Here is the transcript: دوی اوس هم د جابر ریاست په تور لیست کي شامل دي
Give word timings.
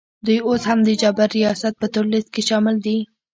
دوی 0.25 0.37
اوس 0.47 0.61
هم 0.69 0.79
د 0.87 0.89
جابر 1.01 1.29
ریاست 1.39 1.73
په 1.77 1.87
تور 1.93 2.05
لیست 2.13 2.29
کي 2.35 2.41
شامل 2.49 2.75
دي 2.85 2.97